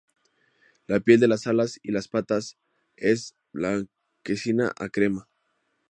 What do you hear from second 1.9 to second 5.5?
las patas es blanquecina a crema.